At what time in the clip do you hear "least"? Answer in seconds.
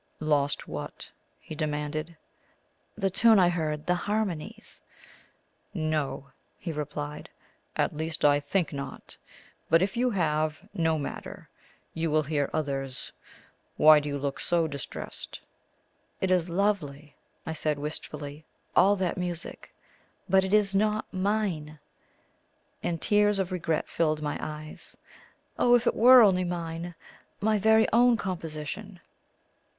7.95-8.25